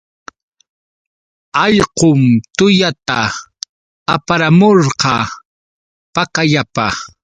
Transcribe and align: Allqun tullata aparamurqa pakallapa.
Allqun 1.63 2.21
tullata 2.57 3.19
aparamurqa 4.13 5.13
pakallapa. 6.13 6.85